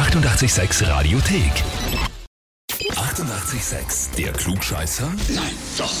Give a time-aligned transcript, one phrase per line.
[0.00, 2.09] 886 Radiothek.
[3.14, 4.14] 88,6.
[4.16, 5.12] Der Klugscheißer?
[5.34, 5.42] Nein,
[5.76, 5.92] doch.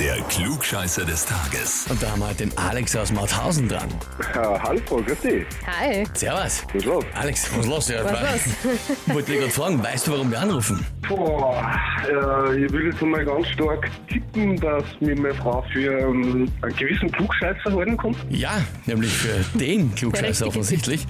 [0.00, 1.84] Der Klugscheißer des Tages.
[1.90, 3.88] Und da haben wir halt den Alex aus Mauthausen dran.
[4.34, 5.44] Ja, hallo, grüß dich.
[5.66, 6.04] Hi.
[6.14, 6.62] Servus.
[6.72, 7.04] Was los?
[7.14, 7.88] Alex, was ist los?
[7.88, 9.14] Ja, Was weil- los?
[9.14, 10.86] wollte dich gerade fragen, weißt du, warum wir anrufen?
[11.06, 11.70] Boah,
[12.08, 16.76] äh, ich will jetzt mal ganz stark tippen, dass mir meine Frau für ähm, einen
[16.76, 18.16] gewissen Klugscheißer halten kann.
[18.30, 18.52] Ja,
[18.86, 21.06] nämlich für den Klugscheißer offensichtlich.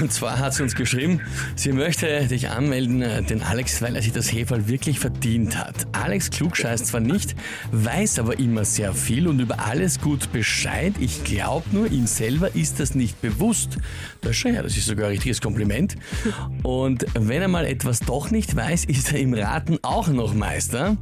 [0.00, 1.20] Und zwar hat sie uns geschrieben,
[1.56, 5.86] sie möchte dich anmelden, äh, den Alex, weil er sich das Heferl wirklich verdient hat.
[5.92, 7.34] Alex klugscheißt zwar nicht,
[7.72, 10.94] weiß aber immer sehr viel und über alles gut Bescheid.
[11.00, 13.78] Ich glaube nur, ihm selber ist das nicht bewusst.
[14.20, 15.96] Das ist schon ja, das ist sogar ein richtiges Kompliment.
[16.62, 20.96] Und wenn er mal etwas doch nicht weiß, ist er im Raten auch noch Meister.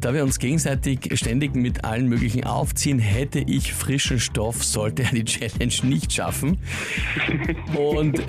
[0.00, 5.10] Da wir uns gegenseitig ständig mit allen möglichen aufziehen, hätte ich frischen Stoff, sollte er
[5.10, 6.58] die Challenge nicht schaffen.
[7.76, 8.22] Und äh,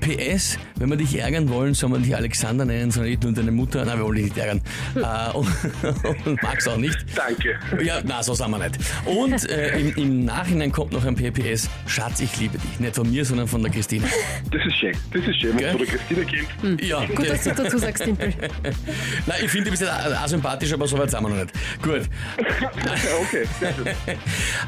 [0.00, 3.52] PS, wenn wir dich ärgern wollen, soll man dich Alexander nennen, sondern nicht nur deine
[3.52, 3.84] Mutter.
[3.94, 4.60] Nein, wir wollen dich nicht ärgern.
[4.96, 6.98] Äh, und, und mag's auch nicht.
[7.14, 7.56] Danke.
[7.80, 8.76] Ja, na, so sagen wir nicht.
[9.04, 11.70] Und äh, im, im Nachhinein kommt noch ein PPS.
[11.86, 12.80] Schatz, ich liebe dich.
[12.80, 14.04] Nicht von mir, sondern von der Christine.
[14.50, 14.96] Das ist schön.
[15.12, 16.82] Das ist schön, wenn es von der Christine kommt.
[16.82, 18.34] Ja, Gut, dass du dazu sagst, Dimpel.
[19.26, 21.52] Nein, ich finde, du bist ja asympathisch, aber so weit sind wir noch nicht.
[21.80, 22.02] Gut.
[23.22, 24.16] okay, sehr schön.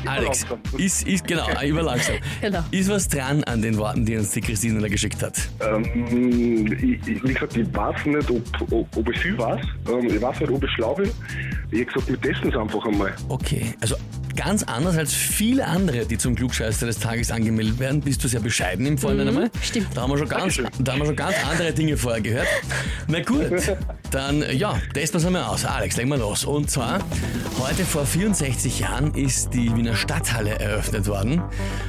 [0.05, 0.47] Alex,
[0.79, 2.17] ist, ist, genau, überlangsam.
[2.41, 2.63] Genau.
[2.71, 5.37] Ist was dran an den Worten, die uns die Christine da geschickt hat?
[5.61, 9.61] Ähm, ich, ich, wie gesagt, ich weiß nicht, ob, ob, ob ich viel weiß.
[9.89, 11.11] Ähm, ich weiß nicht, ob ich schlau bin.
[11.71, 13.13] Ich habe gesagt, wir testen es einfach einmal.
[13.29, 13.97] Okay, also
[14.37, 18.41] ganz anders als viele andere, die zum Klugscheißer des Tages angemeldet werden, bist du sehr
[18.41, 19.51] bescheiden im Vorhinein einmal.
[19.63, 19.89] stimmt.
[19.95, 22.47] Da haben, wir schon ganz, da haben wir schon ganz andere Dinge vorher gehört.
[23.09, 23.51] Na gut,
[24.17, 25.65] dann ja, testen wir es einmal aus.
[25.67, 26.45] Alex, legen wir los.
[26.45, 27.01] Und zwar,
[27.59, 31.43] heute vor 64 Jahren ist die Wiener Stadthalle eröffnet worden.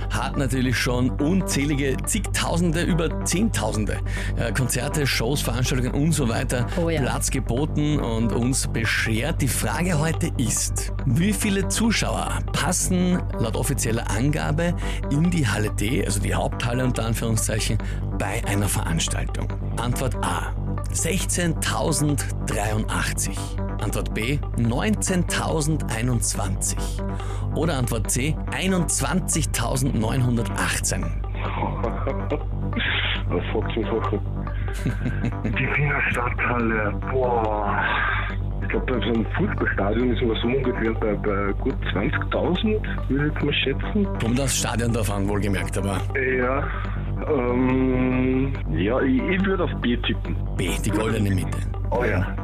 [0.09, 3.99] Hat natürlich schon unzählige zigtausende, über zehntausende
[4.35, 7.01] äh, Konzerte, Shows, Veranstaltungen und so weiter Oh ja.
[7.01, 9.41] Platz geboten und uns beschert.
[9.41, 14.75] Die Frage heute ist, wie viele Zuschauer passen laut offizieller Angabe
[15.11, 17.77] in die Halle D, also die Haupthalle unter Anführungszeichen,
[18.19, 19.47] bei einer Veranstaltung?
[19.77, 20.53] Antwort A.
[20.97, 23.29] 16.083.
[23.83, 24.39] Antwort B.
[24.57, 26.75] 19.021.
[27.55, 28.35] Oder Antwort C.
[28.51, 31.01] 21.918.
[33.29, 34.19] Was fragst du Sachen?
[35.43, 37.77] Die Wiener Stadthalle, boah.
[38.61, 42.79] Ich glaube, bei so einem Fußballstadion ist man so ungefähr bei, bei gut 20.000,
[43.09, 44.07] würde ich jetzt mal schätzen.
[44.19, 45.99] Kommt aufs Stadion an, wohlgemerkt, aber
[46.37, 46.63] Ja,
[47.29, 48.53] ähm,
[48.99, 50.35] ja, ich, ich würde auf B tippen.
[50.57, 51.57] B, die goldene Mitte.
[51.91, 52.35] Oh ja.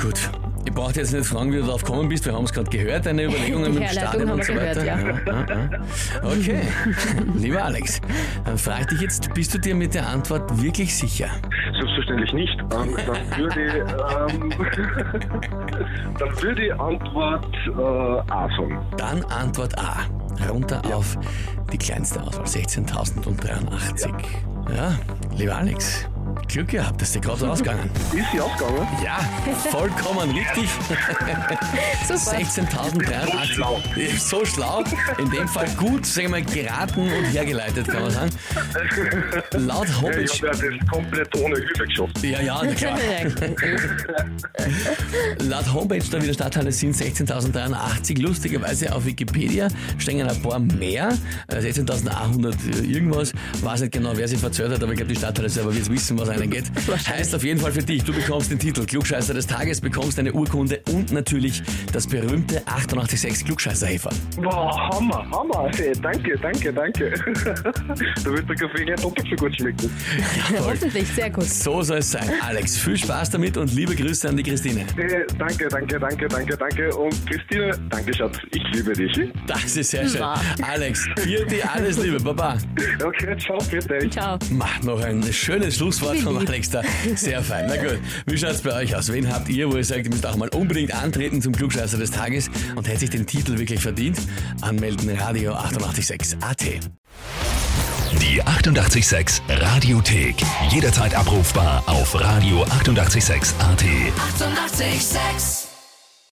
[0.00, 0.30] Gut.
[0.66, 2.26] Ich brauche jetzt nicht fragen, wie du darauf gekommen bist.
[2.26, 4.82] Wir haben es gerade gehört, deine Überlegungen mit dem Stadion und so wir weiter.
[4.82, 5.80] gehört, ja, ja.
[6.22, 6.60] Okay.
[7.36, 8.00] Lieber Alex,
[8.44, 11.28] dann frage ich dich jetzt, bist du dir mit der Antwort wirklich sicher?
[11.72, 12.60] Selbstverständlich nicht.
[12.60, 13.86] Ähm, dann würde
[14.28, 14.52] ähm,
[16.18, 18.78] dann würde Antwort äh, A sagen.
[18.98, 19.96] Dann Antwort A.
[20.48, 21.18] Runter auf
[21.72, 24.12] die kleinste Auswahl, 16.00083.
[24.68, 24.98] Ja.
[25.36, 26.06] lieber Alex,
[26.48, 27.88] Glück gehabt, ist dir gerade so ausgegangen.
[28.12, 28.88] Ist sie ausgegangen?
[29.04, 29.18] Ja,
[29.70, 30.68] vollkommen richtig.
[32.08, 32.36] Super.
[32.36, 33.44] 16.083.
[33.54, 33.80] schlau.
[34.18, 34.82] So schlau.
[35.18, 38.30] In dem Fall gut, sagen wir mal, geraten und hergeleitet, kann man sagen.
[39.52, 40.22] Laut Ja, Homepage.
[40.22, 42.22] ich habe ja das komplett ohne Hilfe geschafft.
[42.22, 42.98] Ja, ja, na klar.
[45.48, 48.20] Laut Homepage der Wiener Stadthalle sind 16.083.
[48.20, 49.68] Lustigerweise auf Wikipedia
[49.98, 51.10] stehen ein paar mehr.
[51.48, 53.32] Äh, 16.800 irgendwas.
[53.62, 56.18] Weiß nicht genau, wer sich verzögert hat, aber ich glaube, die Stadthalle selber wird wissen,
[56.18, 56.64] was einen geht.
[57.08, 60.32] Heißt auf jeden Fall für dich, du bekommst den Titel Klugscheißer des Tages, bekommst eine
[60.32, 64.10] Urkunde und natürlich das berühmte 886 Klugscheißerhefer.
[64.36, 65.70] Boah, Hammer, Hammer.
[65.76, 67.10] Hey, danke, danke, danke.
[67.44, 69.90] da wird der Kaffee gleich doppelt so gut schmecken.
[70.58, 71.44] Hoffentlich, sehr gut.
[71.44, 72.30] So soll es sein.
[72.40, 74.84] Alex, viel Spaß damit und liebe Grüße an die Christine.
[74.96, 76.96] Hey, danke, danke, danke, danke, danke.
[76.96, 78.38] Und Christine, danke, Schatz.
[78.52, 79.30] Ich liebe dich.
[79.46, 80.20] Das ist sehr schön.
[80.20, 80.40] Ja.
[80.62, 82.20] Alex, für dir alles Liebe.
[82.20, 82.58] Baba.
[83.04, 84.08] Okay, ciao, bitte.
[84.10, 84.38] Ciao.
[84.50, 86.38] Mach noch ein schönes Schlusswort von.
[86.46, 86.82] Alex da.
[87.14, 87.66] Sehr fein.
[87.68, 89.12] Na gut, wie schaut's bei euch aus?
[89.12, 92.10] Wen habt ihr, wo ihr sagt, ihr müsst auch mal unbedingt antreten zum Klugscheißer des
[92.10, 94.18] Tages und hätte sich den Titel wirklich verdient?
[94.60, 96.64] Anmelden Radio 886 AT.
[98.20, 100.36] Die 88,6 Radiothek.
[100.70, 103.84] Jederzeit abrufbar auf radio886.at.
[103.84, 104.80] 88,6.
[104.80, 105.59] Eighty-eight, sex.